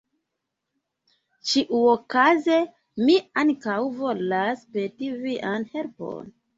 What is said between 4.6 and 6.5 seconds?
peti vian helpon.